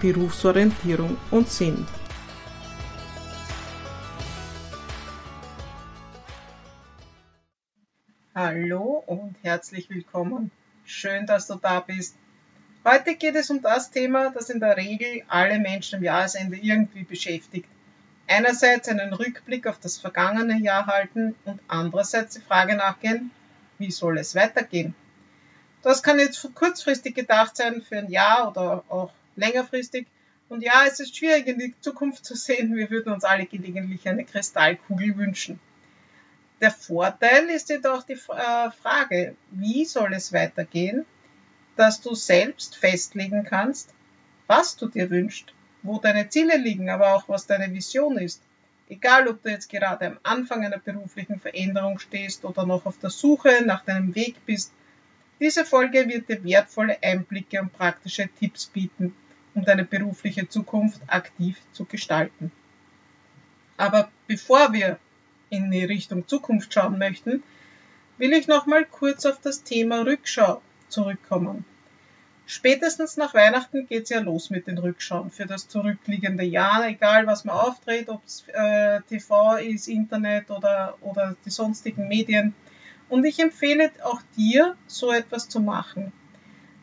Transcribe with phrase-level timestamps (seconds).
[0.00, 1.86] Berufsorientierung und Sinn.
[8.34, 10.50] Hallo und herzlich willkommen.
[10.84, 12.16] Schön, dass du da bist.
[12.84, 17.04] Heute geht es um das Thema, das in der Regel alle Menschen im Jahresende irgendwie
[17.04, 17.68] beschäftigt.
[18.26, 23.30] Einerseits einen Rückblick auf das vergangene Jahr halten und andererseits die Frage nachgehen,
[23.78, 24.94] wie soll es weitergehen?
[25.82, 30.06] Das kann jetzt kurzfristig gedacht sein für ein Jahr oder auch längerfristig.
[30.48, 32.76] Und ja, es ist schwierig in die Zukunft zu sehen.
[32.76, 35.58] Wir würden uns alle gelegentlich eine Kristallkugel wünschen.
[36.60, 41.04] Der Vorteil ist jedoch die äh, Frage, wie soll es weitergehen,
[41.76, 43.92] dass du selbst festlegen kannst,
[44.46, 48.42] was du dir wünschst, wo deine Ziele liegen, aber auch was deine Vision ist.
[48.88, 53.10] Egal, ob du jetzt gerade am Anfang einer beruflichen Veränderung stehst oder noch auf der
[53.10, 54.72] Suche nach deinem Weg bist,
[55.40, 59.14] diese Folge wird dir wertvolle Einblicke und praktische Tipps bieten,
[59.54, 62.50] um deine berufliche Zukunft aktiv zu gestalten.
[63.76, 64.98] Aber bevor wir
[65.50, 67.42] in die Richtung Zukunft schauen möchten,
[68.18, 71.64] will ich noch mal kurz auf das Thema Rückschau zurückkommen.
[72.46, 77.44] Spätestens nach Weihnachten geht's ja los mit den Rückschauen für das zurückliegende Jahr, egal was
[77.44, 82.54] man auftritt, ob es äh, TV ist, Internet oder, oder die sonstigen Medien.
[83.08, 86.12] Und ich empfehle auch dir, so etwas zu machen.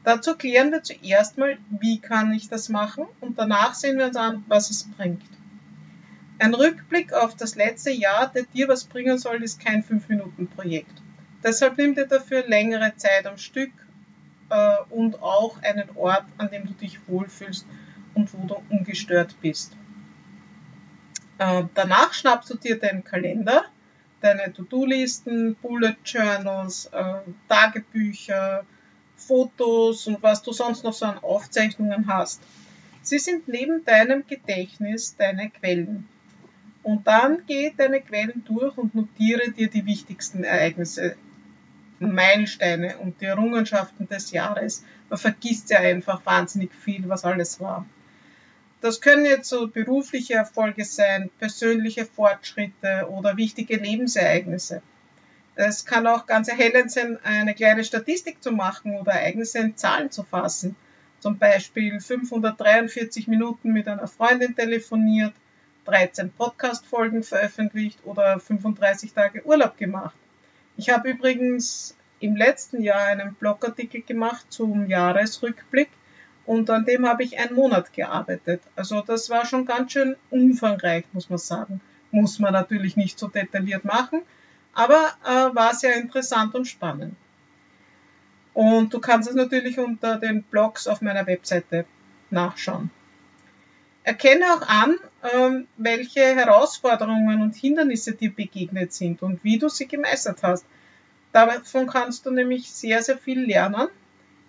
[0.03, 4.15] Dazu klären wir zuerst mal, wie kann ich das machen und danach sehen wir uns
[4.15, 5.21] an, was es bringt.
[6.39, 11.01] Ein Rückblick auf das letzte Jahr, der dir was bringen soll, ist kein 5-Minuten-Projekt.
[11.43, 13.71] Deshalb nimm dir dafür längere Zeit am Stück
[14.49, 17.65] äh, und auch einen Ort, an dem du dich wohlfühlst
[18.15, 19.73] und wo du ungestört bist.
[21.37, 23.65] Äh, danach schnappst du dir deinen Kalender
[24.21, 27.15] deine To-Do-Listen, Bullet Journals, äh,
[27.49, 28.65] Tagebücher,
[29.21, 32.41] Fotos und was du sonst noch so an Aufzeichnungen hast.
[33.01, 36.07] Sie sind neben deinem Gedächtnis deine Quellen.
[36.83, 41.15] Und dann geh deine Quellen durch und notiere dir die wichtigsten Ereignisse,
[41.99, 44.83] Meilensteine und die Errungenschaften des Jahres.
[45.09, 47.85] Man vergisst ja einfach wahnsinnig viel, was alles war.
[48.81, 54.81] Das können jetzt so berufliche Erfolge sein, persönliche Fortschritte oder wichtige Lebensereignisse.
[55.55, 60.09] Es kann auch ganz erhellend sein, eine kleine Statistik zu machen oder Ereignisse in Zahlen
[60.09, 60.75] zu fassen.
[61.19, 65.33] Zum Beispiel 543 Minuten mit einer Freundin telefoniert,
[65.85, 70.15] 13 Podcast-Folgen veröffentlicht oder 35 Tage Urlaub gemacht.
[70.77, 75.89] Ich habe übrigens im letzten Jahr einen Blogartikel gemacht zum Jahresrückblick
[76.45, 78.61] und an dem habe ich einen Monat gearbeitet.
[78.75, 81.81] Also das war schon ganz schön umfangreich, muss man sagen.
[82.11, 84.21] Muss man natürlich nicht so detailliert machen,
[84.73, 87.15] aber äh, war sehr interessant und spannend.
[88.53, 91.85] Und du kannst es natürlich unter den Blogs auf meiner Webseite
[92.29, 92.89] nachschauen.
[94.03, 94.97] Erkenne auch an,
[95.33, 100.65] ähm, welche Herausforderungen und Hindernisse dir begegnet sind und wie du sie gemeistert hast.
[101.31, 103.87] Davon kannst du nämlich sehr, sehr viel lernen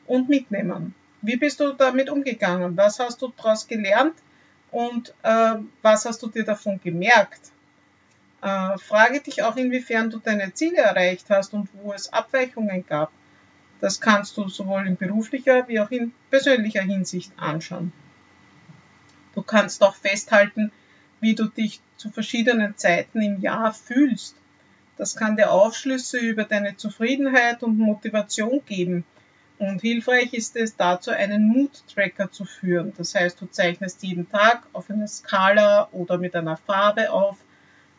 [0.07, 0.95] und mitnehmen.
[1.21, 2.77] Wie bist du damit umgegangen?
[2.77, 4.15] Was hast du daraus gelernt
[4.73, 7.53] und äh, was hast du dir davon gemerkt?
[8.43, 13.13] Äh, frage dich auch, inwiefern du deine Ziele erreicht hast und wo es Abweichungen gab.
[13.81, 17.93] Das kannst du sowohl in beruflicher wie auch in persönlicher Hinsicht anschauen.
[19.35, 20.71] Du kannst auch festhalten,
[21.21, 24.37] wie du dich zu verschiedenen Zeiten im Jahr fühlst.
[24.97, 29.05] Das kann dir Aufschlüsse über deine Zufriedenheit und Motivation geben
[29.63, 32.93] und hilfreich ist es dazu, einen Mood-Tracker zu führen.
[32.99, 37.37] Das heißt, du zeichnest jeden Tag auf einer Skala oder mit einer Farbe auf,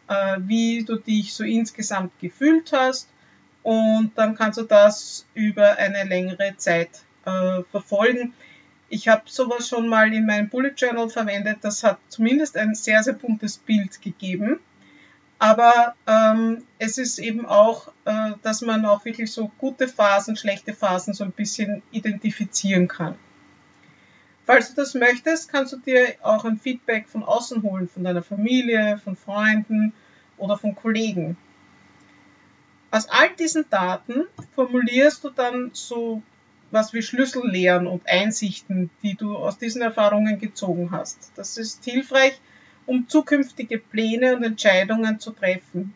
[0.08, 3.10] äh, wie du dich so insgesamt gefühlt hast.
[3.62, 6.90] Und dann kannst du das über eine längere Zeit
[7.26, 8.34] äh, verfolgen.
[8.90, 11.60] Ich habe sowas schon mal in meinem Bullet Journal verwendet.
[11.62, 14.60] Das hat zumindest ein sehr, sehr buntes Bild gegeben.
[15.40, 20.74] Aber ähm, es ist eben auch, äh, dass man auch wirklich so gute Phasen, schlechte
[20.74, 23.16] Phasen so ein bisschen identifizieren kann.
[24.46, 28.24] Falls du das möchtest, kannst du dir auch ein Feedback von außen holen, von deiner
[28.24, 29.94] Familie, von Freunden
[30.38, 31.38] oder von Kollegen.
[32.92, 36.22] Aus all diesen Daten formulierst du dann so
[36.72, 41.32] was wie Schlüssellehren und Einsichten, die du aus diesen Erfahrungen gezogen hast.
[41.36, 42.40] Das ist hilfreich,
[42.88, 45.94] um zukünftige Pläne und Entscheidungen zu treffen.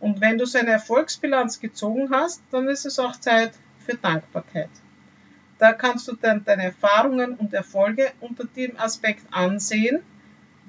[0.00, 4.70] Und wenn du so eine Erfolgsbilanz gezogen hast, dann ist es auch Zeit für Dankbarkeit.
[5.58, 10.00] Da kannst du dann deine Erfahrungen und Erfolge unter dem Aspekt ansehen,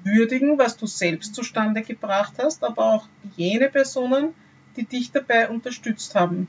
[0.04, 4.34] würdigen, was du selbst zustande gebracht hast, aber auch jene Personen,
[4.76, 6.48] die dich dabei unterstützt haben.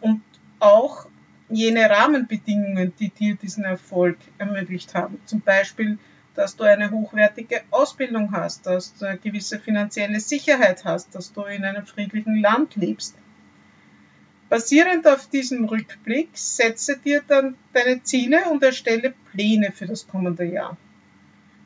[0.00, 0.22] Und
[0.58, 1.06] auch
[1.48, 5.20] jene Rahmenbedingungen, die dir diesen Erfolg ermöglicht haben.
[5.24, 5.98] Zum Beispiel,
[6.34, 11.42] dass du eine hochwertige Ausbildung hast, dass du eine gewisse finanzielle Sicherheit hast, dass du
[11.42, 13.16] in einem friedlichen Land lebst.
[14.48, 20.44] Basierend auf diesem Rückblick setze dir dann deine Ziele und erstelle Pläne für das kommende
[20.44, 20.76] Jahr.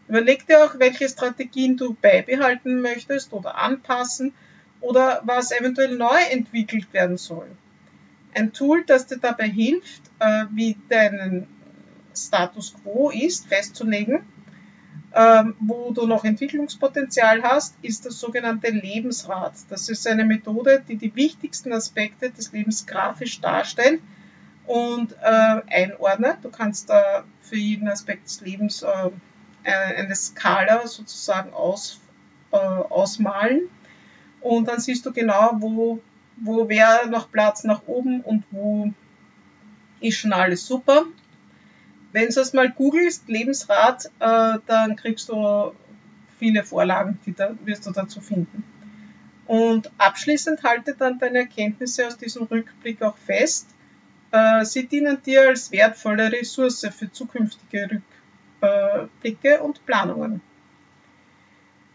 [0.09, 4.35] Überleg dir auch, welche Strategien du beibehalten möchtest oder anpassen
[4.81, 7.49] oder was eventuell neu entwickelt werden soll.
[8.35, 11.47] Ein Tool, das dir dabei hilft, äh, wie dein
[12.17, 14.25] Status quo ist, festzulegen,
[15.15, 19.53] ähm, wo du noch Entwicklungspotenzial hast, ist das sogenannte Lebensrad.
[19.69, 24.01] Das ist eine Methode, die die wichtigsten Aspekte des Lebens grafisch darstellt
[24.67, 26.39] und äh, einordnet.
[26.43, 29.11] Du kannst da für jeden Aspekt des Lebens äh,
[29.65, 32.01] eine Skala sozusagen aus,
[32.53, 33.69] äh, ausmalen
[34.41, 36.01] und dann siehst du genau, wo,
[36.37, 38.93] wo wäre noch Platz nach oben und wo
[40.01, 41.05] ist schon alles super.
[42.13, 45.73] Wenn du es mal googelst, Lebensrat, äh, dann kriegst du
[46.39, 48.65] viele Vorlagen, die da wirst du dazu finden.
[49.47, 53.69] Und abschließend halte dann deine Erkenntnisse aus diesem Rückblick auch fest.
[54.31, 58.03] Äh, sie dienen dir als wertvolle Ressource für zukünftige
[58.63, 60.41] Rückblicke und Planungen.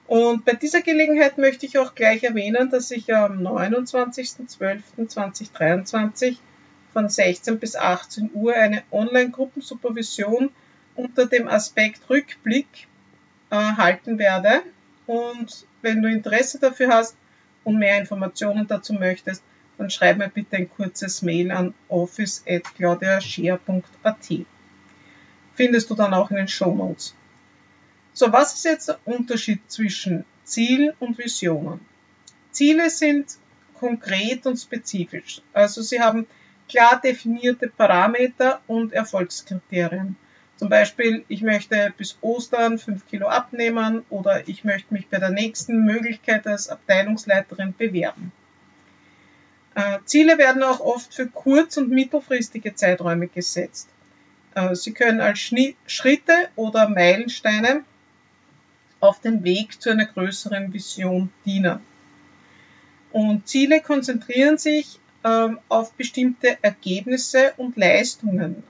[0.07, 6.37] Und bei dieser Gelegenheit möchte ich auch gleich erwähnen, dass ich am 29.12.2023
[6.97, 10.49] von 16 bis 18 Uhr eine Online-Gruppensupervision
[10.95, 12.87] unter dem Aspekt Rückblick
[13.51, 14.63] äh, halten werde.
[15.05, 17.15] Und wenn du Interesse dafür hast
[17.63, 19.43] und mehr Informationen dazu möchtest,
[19.77, 24.45] dann schreib mir bitte ein kurzes Mail an office.claudiashare.at.
[25.53, 27.13] Findest du dann auch in den Show Notes.
[28.13, 31.79] So, was ist jetzt der Unterschied zwischen Ziel und Visionen?
[32.49, 33.37] Ziele sind
[33.75, 35.43] konkret und spezifisch.
[35.53, 36.25] Also sie haben
[36.69, 40.15] klar definierte Parameter und Erfolgskriterien.
[40.57, 45.29] Zum Beispiel, ich möchte bis Ostern 5 Kilo abnehmen oder ich möchte mich bei der
[45.29, 48.31] nächsten Möglichkeit als Abteilungsleiterin bewerben.
[49.75, 53.87] Äh, Ziele werden auch oft für kurz- und mittelfristige Zeiträume gesetzt.
[54.55, 57.83] Äh, sie können als Schritte oder Meilensteine
[58.99, 61.79] auf den Weg zu einer größeren Vision dienen.
[63.11, 68.63] Und Ziele konzentrieren sich auf bestimmte Ergebnisse und Leistungen,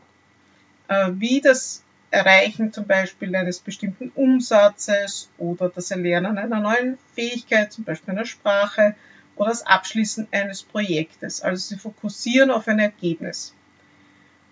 [0.88, 7.72] äh, wie das Erreichen zum Beispiel eines bestimmten Umsatzes oder das Erlernen einer neuen Fähigkeit,
[7.74, 8.96] zum Beispiel einer Sprache
[9.36, 11.42] oder das Abschließen eines Projektes.
[11.42, 13.54] Also sie fokussieren auf ein Ergebnis.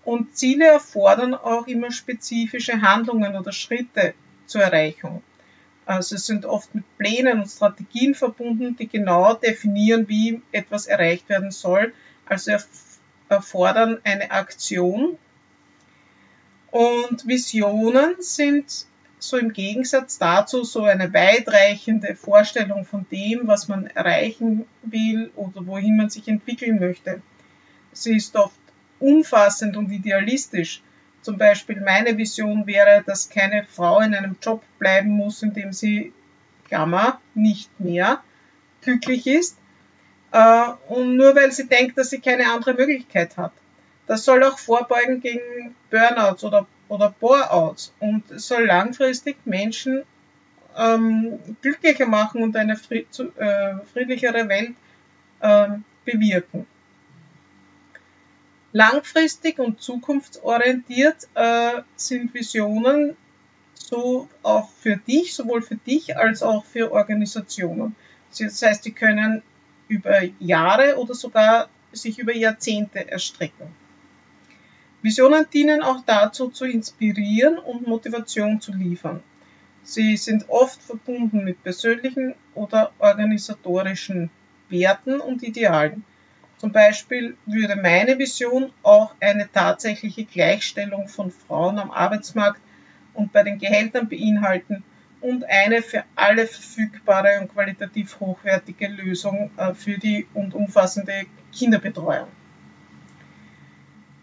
[0.04, 4.14] Und Ziele erfordern auch immer spezifische Handlungen oder Schritte
[4.46, 5.24] zur Erreichung.
[5.86, 11.30] Also es sind oft mit Plänen und Strategien verbunden, die genau definieren, wie etwas erreicht
[11.30, 11.94] werden soll.
[12.26, 12.54] Also
[13.30, 15.18] erfordern eine Aktion.
[16.72, 18.88] Und Visionen sind
[19.20, 25.66] so im Gegensatz dazu so eine weitreichende Vorstellung von dem, was man erreichen will oder
[25.66, 27.22] wohin man sich entwickeln möchte.
[27.92, 28.60] Sie ist oft
[29.00, 30.82] umfassend und idealistisch
[31.26, 35.74] zum Beispiel meine Vision wäre, dass keine Frau in einem Job bleiben muss, in dem
[35.74, 36.14] sie,
[36.68, 38.24] Klammer, nicht mehr
[38.82, 39.58] glücklich ist.
[40.32, 43.52] Äh, und nur weil sie denkt, dass sie keine andere Möglichkeit hat.
[44.06, 50.04] Das soll auch vorbeugen gegen Burnouts oder, oder Boreouts und soll langfristig Menschen
[50.78, 54.76] ähm, glücklicher machen und eine äh, friedlichere Welt
[55.42, 56.68] ähm, bewirken
[58.76, 63.16] langfristig und zukunftsorientiert äh, sind Visionen
[63.74, 67.96] so auch für dich, sowohl für dich als auch für Organisationen.
[68.38, 69.44] Das heißt, die können
[69.88, 73.68] über Jahre oder sogar sich über Jahrzehnte erstrecken.
[75.02, 79.24] Visionen dienen auch dazu, zu inspirieren und Motivation zu liefern.
[79.84, 84.30] Sie sind oft verbunden mit persönlichen oder organisatorischen
[84.68, 86.04] Werten und Idealen.
[86.58, 92.62] Zum Beispiel würde meine Vision auch eine tatsächliche Gleichstellung von Frauen am Arbeitsmarkt
[93.14, 94.84] und bei den Gehältern beinhalten
[95.22, 102.28] und eine für alle verfügbare und qualitativ hochwertige Lösung äh, für die und umfassende Kinderbetreuung.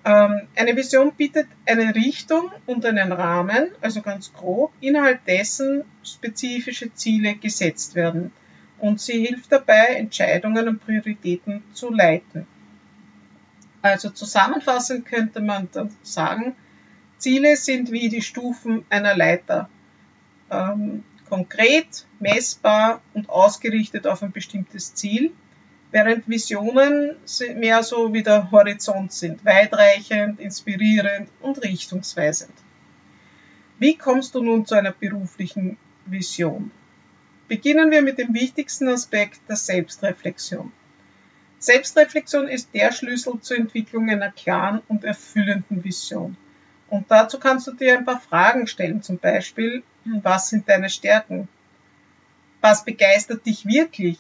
[0.05, 6.93] Ähm, eine Vision bietet eine Richtung und einen Rahmen, also ganz grob, innerhalb dessen spezifische
[6.95, 8.33] Ziele gesetzt werden.
[8.83, 12.49] Und sie hilft dabei, Entscheidungen und Prioritäten zu leiten.
[13.81, 16.57] Also zusammenfassend könnte man dann sagen,
[17.17, 19.71] Ziele sind wie die Stufen einer Leiter.
[20.51, 25.31] Ähm, konkret, messbar und ausgerichtet auf ein bestimmtes Ziel
[25.93, 27.15] während Visionen
[27.55, 32.55] mehr so wie der Horizont sind, weitreichend, inspirierend und richtungsweisend.
[33.79, 36.73] Wie kommst du nun zu einer beruflichen Vision?
[37.53, 40.73] Beginnen wir mit dem wichtigsten Aspekt der Selbstreflexion.
[41.59, 46.39] Selbstreflexion ist der Schlüssel zur Entwicklung einer klaren und erfüllenden Vision.
[46.89, 49.83] Und dazu kannst du dir ein paar Fragen stellen, zum Beispiel,
[50.23, 51.47] was sind deine Stärken?
[52.63, 54.17] Was begeistert dich wirklich?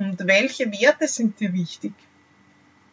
[0.00, 1.92] Und welche Werte sind dir wichtig?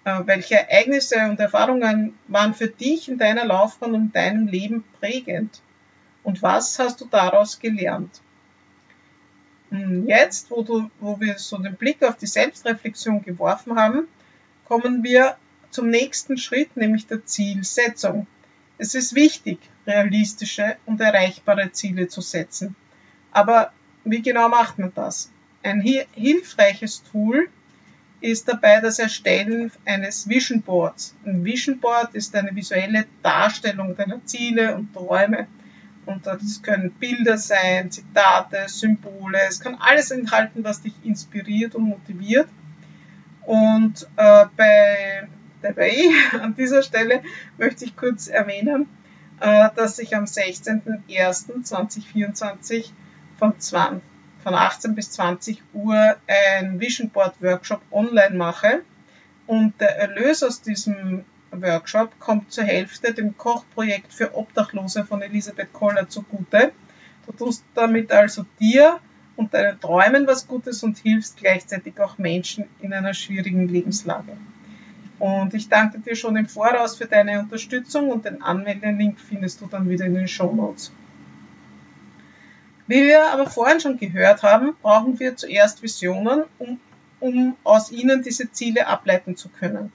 [0.03, 5.59] Äh, welche Ereignisse und Erfahrungen waren für dich in deiner Laufbahn und deinem Leben prägend?
[6.21, 8.21] Und was hast du daraus gelernt?
[9.69, 14.07] Hm, jetzt, wo, du, wo wir so den Blick auf die Selbstreflexion geworfen haben,
[14.65, 15.35] kommen wir
[15.69, 18.27] zum nächsten Schritt, nämlich der Zielsetzung.
[18.77, 22.75] Es ist wichtig, realistische und erreichbare Ziele zu setzen.
[23.31, 23.71] Aber
[24.03, 25.29] wie genau macht man das?
[25.61, 27.49] Ein hilfreiches Tool
[28.21, 31.15] ist dabei das Erstellen eines Vision Boards.
[31.25, 35.47] Ein Vision Board ist eine visuelle Darstellung deiner Ziele und Träume.
[36.09, 39.37] Und das können Bilder sein, Zitate, Symbole.
[39.47, 42.49] Es kann alles enthalten, was dich inspiriert und motiviert.
[43.45, 45.27] Und äh, bei
[45.61, 45.93] dabei
[46.41, 47.21] an dieser Stelle
[47.59, 48.87] möchte ich kurz erwähnen,
[49.39, 52.89] äh, dass ich am 16.01.2024
[53.37, 54.01] von 20
[54.43, 58.81] von 18 bis 20 Uhr ein Vision Board Workshop online mache.
[59.45, 65.73] Und der Erlös aus diesem Workshop kommt zur Hälfte dem Kochprojekt für Obdachlose von Elisabeth
[65.73, 66.71] Koller zugute.
[67.25, 68.99] Du tust damit also dir
[69.35, 74.37] und deinen Träumen was Gutes und hilfst gleichzeitig auch Menschen in einer schwierigen Lebenslage.
[75.19, 79.67] Und ich danke dir schon im Voraus für deine Unterstützung und den Anmeldelink findest du
[79.67, 80.91] dann wieder in den Show Notes.
[82.87, 86.79] Wie wir aber vorhin schon gehört haben, brauchen wir zuerst Visionen, um,
[87.19, 89.91] um aus ihnen diese Ziele ableiten zu können.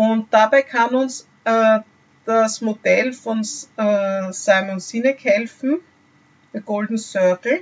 [0.00, 1.80] Und dabei kann uns äh,
[2.24, 3.40] das Modell von
[3.76, 5.80] äh, Simon Sinek helfen,
[6.54, 7.60] der Golden Circle,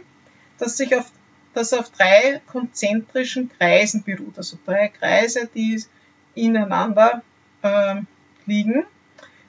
[0.56, 1.10] das sich auf,
[1.52, 5.82] das auf drei konzentrischen Kreisen beruht, also drei Kreise, die
[6.36, 7.24] ineinander
[7.62, 7.96] äh,
[8.46, 8.86] liegen.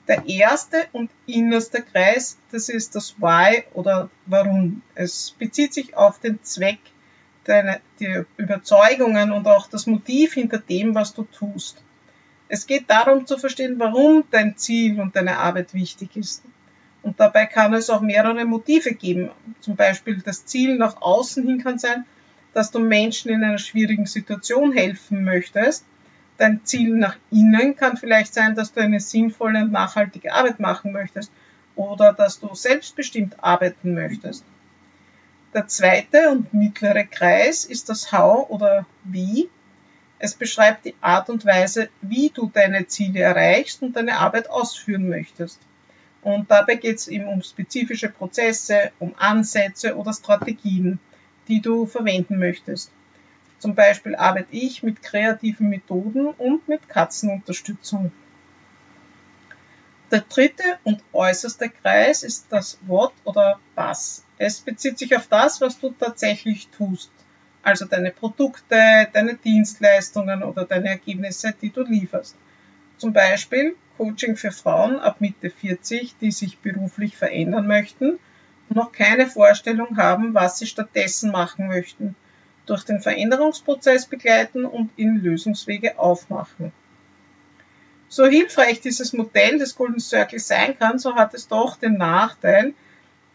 [0.08, 4.82] Der erste und innerste Kreis, das ist das Why oder Warum.
[4.96, 6.80] Es bezieht sich auf den Zweck,
[7.44, 11.84] deine, die Überzeugungen und auch das Motiv hinter dem, was du tust.
[12.50, 16.42] Es geht darum zu verstehen, warum dein Ziel und deine Arbeit wichtig ist.
[17.02, 19.30] Und dabei kann es auch mehrere Motive geben.
[19.60, 22.04] Zum Beispiel das Ziel nach außen hin kann sein,
[22.52, 25.86] dass du Menschen in einer schwierigen Situation helfen möchtest
[26.40, 30.92] dein Ziel nach innen kann vielleicht sein, dass du eine sinnvolle und nachhaltige Arbeit machen
[30.92, 31.30] möchtest
[31.76, 34.44] oder dass du selbstbestimmt arbeiten möchtest.
[35.52, 39.50] Der zweite und mittlere Kreis ist das How oder Wie.
[40.22, 45.08] Es beschreibt die Art und Weise, wie du deine Ziele erreichst und deine Arbeit ausführen
[45.08, 45.58] möchtest.
[46.20, 50.98] Und dabei geht es eben um spezifische Prozesse, um Ansätze oder Strategien,
[51.48, 52.90] die du verwenden möchtest.
[53.58, 58.12] Zum Beispiel arbeite ich mit kreativen Methoden und mit Katzenunterstützung.
[60.10, 64.22] Der dritte und äußerste Kreis ist das What oder Was.
[64.36, 67.10] Es bezieht sich auf das, was du tatsächlich tust.
[67.62, 72.36] Also deine Produkte, deine Dienstleistungen oder deine Ergebnisse, die du lieferst.
[72.96, 78.18] Zum Beispiel Coaching für Frauen ab Mitte 40, die sich beruflich verändern möchten
[78.68, 82.14] und noch keine Vorstellung haben, was sie stattdessen machen möchten
[82.70, 86.72] durch den Veränderungsprozess begleiten und ihnen Lösungswege aufmachen.
[88.08, 92.74] So hilfreich dieses Modell des Golden Circle sein kann, so hat es doch den Nachteil,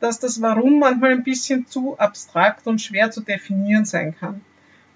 [0.06, 4.42] dass das Warum manchmal ein bisschen zu abstrakt und schwer zu definieren sein kann.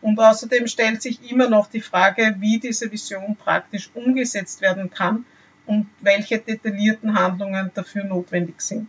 [0.01, 5.25] Und außerdem stellt sich immer noch die Frage, wie diese Vision praktisch umgesetzt werden kann
[5.66, 8.88] und welche detaillierten Handlungen dafür notwendig sind.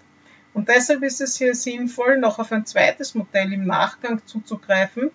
[0.53, 5.11] Und deshalb ist es hier sinnvoll, noch auf ein zweites Modell im Nachgang zuzugreifen,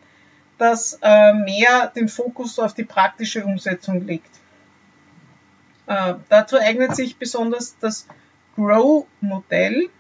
[0.58, 4.32] das äh, mehr den Fokus auf die praktische Umsetzung legt.
[5.86, 8.08] Äh, dazu eignet sich besonders das
[8.56, 9.92] Grow-Modell,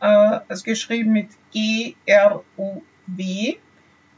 [0.00, 3.56] äh, also geschrieben mit G-R-O-W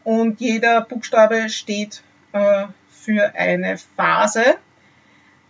[0.05, 4.59] und jeder Buchstabe steht äh, für eine Phase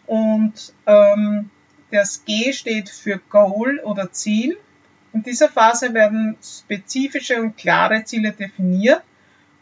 [0.07, 1.51] und ähm,
[1.91, 4.57] Das G steht für Goal oder Ziel.
[5.13, 9.03] In dieser Phase werden spezifische und klare Ziele definiert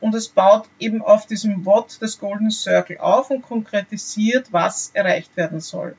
[0.00, 5.37] und es baut eben auf diesem What des Golden Circle auf und konkretisiert, was erreicht
[5.37, 5.96] werden soll.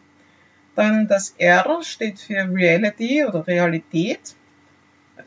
[0.75, 4.35] Dann das R steht für Reality oder Realität.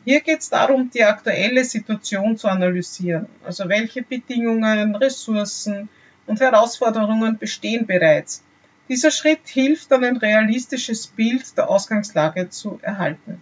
[0.05, 3.27] Hier geht es darum, die aktuelle Situation zu analysieren.
[3.45, 5.87] Also welche Bedingungen, Ressourcen
[6.27, 8.43] und Herausforderungen bestehen bereits.
[8.89, 13.41] Dieser Schritt hilft dann ein realistisches Bild der Ausgangslage zu erhalten.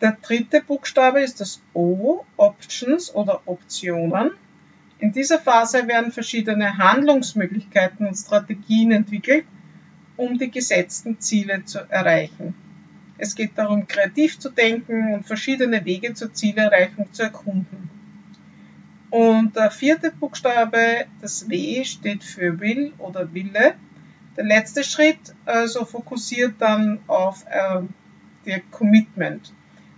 [0.00, 4.32] Der dritte Buchstabe ist das O, Options oder Optionen.
[4.98, 9.46] In dieser Phase werden verschiedene Handlungsmöglichkeiten und Strategien entwickelt,
[10.16, 12.54] um die gesetzten Ziele zu erreichen.
[13.18, 17.90] Es geht darum, kreativ zu denken und verschiedene Wege zur Zielerreichung zu erkunden.
[19.10, 23.74] Und der vierte Buchstabe, das W, steht für Will oder Wille.
[24.36, 27.80] Der letzte Schritt also fokussiert dann auf äh,
[28.44, 29.52] der Commitment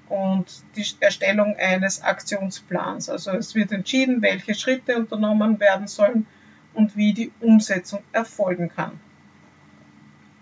[0.09, 3.09] und die Erstellung eines Aktionsplans.
[3.09, 6.27] Also es wird entschieden, welche Schritte unternommen werden sollen
[6.75, 9.01] und wie die Umsetzung erfolgen kann.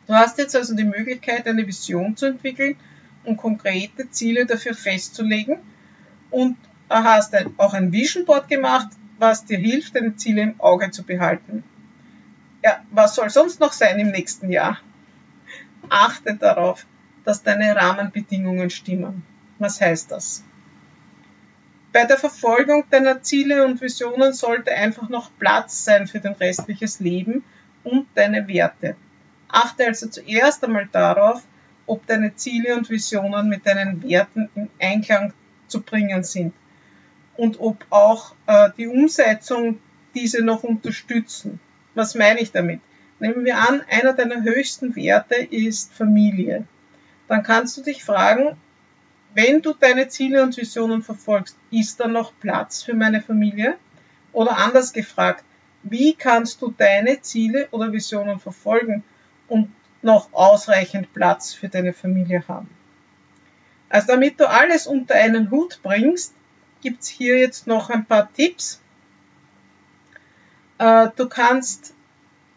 [0.07, 2.77] Du hast jetzt also die Möglichkeit, eine Vision zu entwickeln
[3.25, 5.59] und konkrete Ziele dafür festzulegen
[6.31, 6.57] und
[6.89, 11.65] hast auch ein Vision Board gemacht, was dir hilft, deine Ziele im Auge zu behalten.
[12.63, 14.79] Ja, was soll sonst noch sein im nächsten Jahr?
[15.89, 16.87] Achte darauf,
[17.25, 19.25] dass deine Rahmenbedingungen stimmen.
[19.59, 20.45] Was heißt das?
[21.93, 27.01] Bei der Verfolgung deiner Ziele und Visionen sollte einfach noch Platz sein für dein restliches
[27.01, 27.43] Leben
[27.85, 28.97] und deine Werte.
[29.49, 31.43] Achte also zuerst einmal darauf,
[31.87, 35.33] ob deine Ziele und Visionen mit deinen Werten in Einklang
[35.69, 36.53] zu bringen sind
[37.37, 39.79] und ob auch äh, die Umsetzung
[40.15, 41.61] diese noch unterstützen.
[41.95, 42.81] Was meine ich damit?
[43.19, 46.67] Nehmen wir an, einer deiner höchsten Werte ist Familie.
[47.29, 48.57] Dann kannst du dich fragen,
[49.35, 53.77] wenn du deine Ziele und Visionen verfolgst, ist da noch Platz für meine Familie?
[54.33, 55.45] Oder anders gefragt,
[55.83, 59.03] wie kannst du deine Ziele oder Visionen verfolgen
[59.49, 62.69] und noch ausreichend Platz für deine Familie haben.
[63.89, 66.35] Also damit du alles unter einen Hut bringst,
[66.83, 68.81] gibt's hier jetzt noch ein paar Tipps.
[70.79, 71.95] Äh, du kannst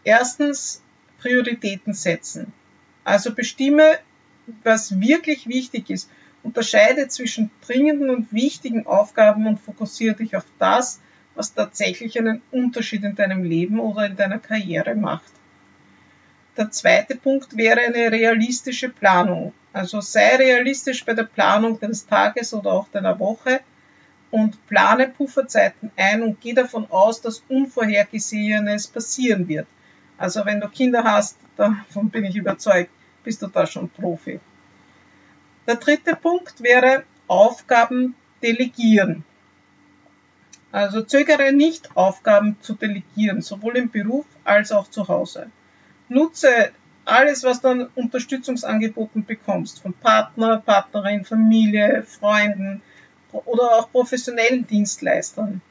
[0.04, 0.82] erstens
[1.20, 2.54] Prioritäten setzen.
[3.04, 4.00] Also bestimme,
[4.64, 6.10] was wirklich wichtig ist.
[6.42, 11.02] Unterscheide zwischen dringenden und wichtigen Aufgaben und fokussiere dich auf das,
[11.36, 15.32] was tatsächlich einen Unterschied in deinem Leben oder in deiner Karriere macht.
[16.58, 19.54] Der zweite Punkt wäre eine realistische Planung.
[19.72, 23.62] Also sei realistisch bei der Planung deines Tages oder auch deiner Woche
[24.32, 29.68] und plane Pufferzeiten ein und geh davon aus, dass Unvorhergesehenes passieren wird.
[30.18, 32.92] Also wenn du Kinder hast, davon bin ich überzeugt,
[33.24, 34.40] bist du da schon Profi.
[35.68, 39.24] Der dritte Punkt wäre Aufgaben delegieren.
[40.72, 45.52] Also zögere nicht, Aufgaben zu delegieren, sowohl im Beruf als auch zu Hause
[46.10, 46.72] nutze
[47.06, 52.82] alles, was du an Unterstützungsangeboten bekommst, von Partner, Partnerin, Familie, Freunden
[53.32, 55.62] oder auch professionellen Dienstleistern.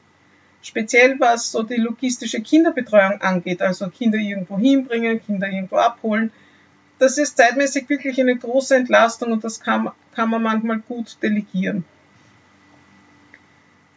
[0.61, 6.31] Speziell was so die logistische Kinderbetreuung angeht, also Kinder irgendwo hinbringen, Kinder irgendwo abholen.
[6.99, 11.85] Das ist zeitmäßig wirklich eine große Entlastung und das kann, kann man manchmal gut delegieren.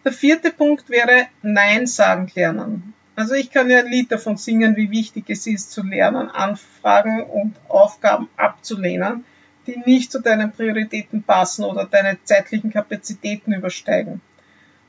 [0.05, 2.95] Der vierte Punkt wäre Nein sagen lernen.
[3.15, 7.25] Also ich kann ja ein Lied davon singen, wie wichtig es ist zu lernen, Anfragen
[7.25, 9.25] und Aufgaben abzulehnen,
[9.67, 14.23] die nicht zu deinen Prioritäten passen oder deine zeitlichen Kapazitäten übersteigen.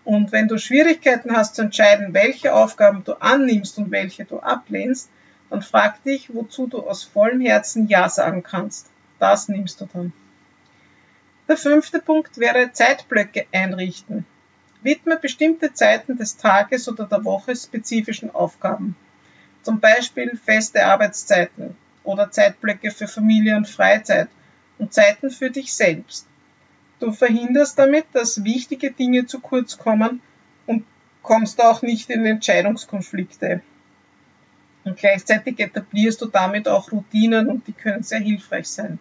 [0.05, 5.09] Und wenn du Schwierigkeiten hast zu entscheiden, welche Aufgaben du annimmst und welche du ablehnst,
[5.49, 8.89] dann frag dich, wozu du aus vollem Herzen Ja sagen kannst.
[9.19, 10.13] Das nimmst du dann.
[11.47, 14.25] Der fünfte Punkt wäre Zeitblöcke einrichten.
[14.83, 18.95] Widme bestimmte Zeiten des Tages oder der Woche spezifischen Aufgaben.
[19.61, 24.27] Zum Beispiel feste Arbeitszeiten oder Zeitblöcke für Familie und Freizeit
[24.77, 26.27] und Zeiten für dich selbst.
[26.99, 30.21] Du verhinderst damit, dass wichtige Dinge zu kurz kommen
[30.67, 30.85] und
[31.21, 33.61] kommst auch nicht in Entscheidungskonflikte.
[34.83, 38.99] Und gleichzeitig etablierst du damit auch Routinen und die können sehr hilfreich sein.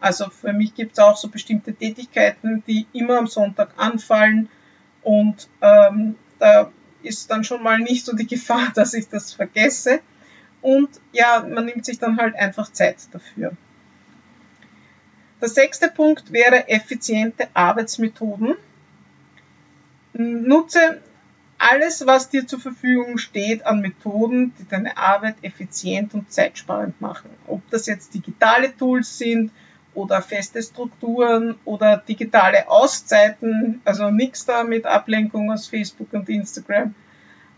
[0.00, 4.48] Also für mich gibt es auch so bestimmte Tätigkeiten, die immer am Sonntag anfallen
[5.02, 6.70] und ähm, da
[7.02, 10.00] ist dann schon mal nicht so die Gefahr, dass ich das vergesse.
[10.62, 13.52] Und ja, man nimmt sich dann halt einfach Zeit dafür.
[15.40, 18.56] Der sechste Punkt wäre effiziente Arbeitsmethoden.
[20.12, 21.00] Nutze
[21.56, 27.30] alles, was dir zur Verfügung steht an Methoden, die deine Arbeit effizient und zeitsparend machen.
[27.46, 29.50] Ob das jetzt digitale Tools sind
[29.94, 36.94] oder feste Strukturen oder digitale Auszeiten, also nichts da mit Ablenkung aus Facebook und Instagram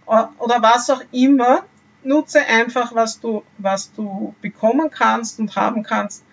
[0.07, 1.65] oder was auch immer,
[2.03, 6.25] nutze einfach, was du, was du bekommen kannst und haben kannst,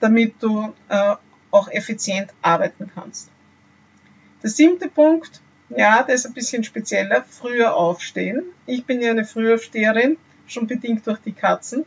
[0.00, 1.14] damit du äh,
[1.50, 3.30] auch effizient arbeiten kannst.
[4.42, 8.44] Der siebte Punkt, ja, der ist ein bisschen spezieller, früher aufstehen.
[8.66, 11.86] Ich bin ja eine Frühaufsteherin, schon bedingt durch die Katzen.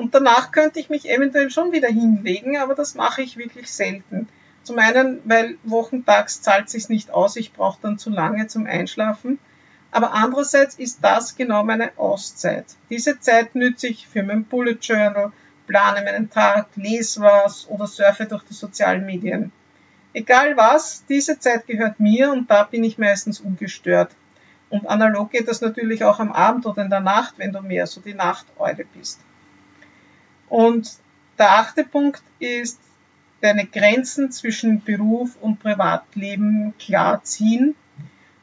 [0.00, 4.30] Und danach könnte ich mich eventuell schon wieder hinlegen, aber das mache ich wirklich selten.
[4.62, 9.38] Zum einen, weil wochentags zahlt sich nicht aus, ich brauche dann zu lange zum Einschlafen.
[9.90, 12.64] Aber andererseits ist das genau meine Auszeit.
[12.88, 15.32] Diese Zeit nütze ich für mein Bullet Journal,
[15.66, 19.52] plane meinen Tag, lese was oder surfe durch die sozialen Medien.
[20.14, 24.12] Egal was, diese Zeit gehört mir und da bin ich meistens ungestört.
[24.70, 27.86] Und analog geht das natürlich auch am Abend oder in der Nacht, wenn du mehr
[27.86, 29.20] so die Nachteule bist.
[30.50, 30.98] Und
[31.38, 32.78] der achte Punkt ist,
[33.40, 37.74] deine Grenzen zwischen Beruf und Privatleben klar ziehen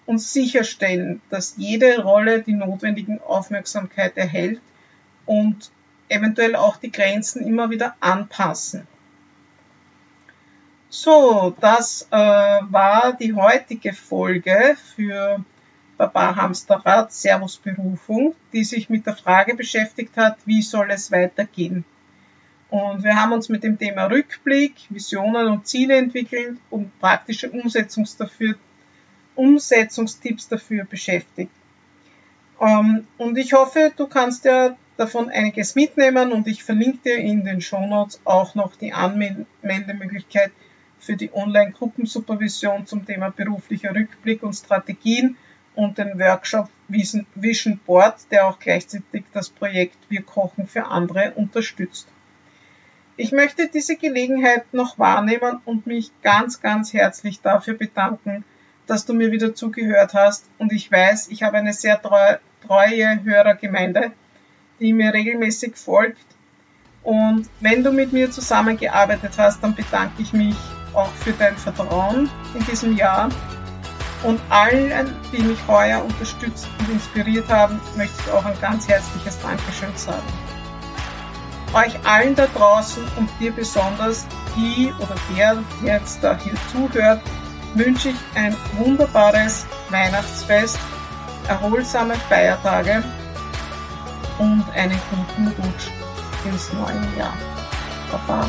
[0.08, 4.62] und sicherstellen, dass jede Rolle die notwendigen Aufmerksamkeit erhält
[5.26, 5.70] und
[6.10, 8.88] eventuell auch die Grenzen immer wieder anpassen.
[10.90, 15.44] So, das äh, war die heutige Folge für
[15.98, 21.84] Baba Hamsterrad Servus Berufung, die sich mit der Frage beschäftigt hat, wie soll es weitergehen.
[22.70, 28.18] Und wir haben uns mit dem Thema Rückblick, Visionen und Ziele entwickelt und praktische Umsetzungs
[28.18, 28.56] dafür,
[29.36, 31.52] Umsetzungstipps dafür beschäftigt.
[32.60, 37.46] Ähm, und ich hoffe, du kannst ja davon einiges mitnehmen und ich verlinke dir in
[37.46, 40.52] den Shownotes auch noch die Anmeldemöglichkeit
[41.00, 45.38] für die Online-Gruppensupervision zum Thema beruflicher Rückblick und Strategien
[45.76, 52.08] und den Workshop Vision Board, der auch gleichzeitig das Projekt Wir kochen für andere unterstützt.
[53.20, 58.46] Ich möchte diese Gelegenheit noch wahrnehmen und mich ganz, ganz herzlich dafür bedanken,
[58.86, 60.46] dass du mir wieder zugehört hast.
[60.60, 64.12] Und ich weiß, ich habe eine sehr treue, treue Hörergemeinde,
[64.80, 66.28] die mir regelmäßig folgt.
[67.02, 70.56] Und wenn du mit mir zusammengearbeitet hast, dann bedanke ich mich
[70.94, 73.30] auch für dein Vertrauen in diesem Jahr.
[74.22, 79.40] Und allen, die mich heuer unterstützt und inspiriert haben, möchte ich auch ein ganz herzliches
[79.42, 80.47] Dankeschön sagen
[81.74, 84.26] euch allen da draußen und dir besonders,
[84.56, 87.22] die oder der jetzt da hier zuhört,
[87.74, 90.80] wünsche ich ein wunderbares Weihnachtsfest,
[91.48, 93.04] erholsame Feiertage
[94.40, 95.90] und einen guten Rutsch
[96.46, 97.38] ins neue Jahr.
[98.12, 98.48] Baba.